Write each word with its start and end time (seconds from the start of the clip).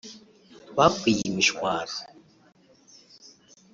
bakwiye 0.77 1.21
imishwaro 1.31 1.95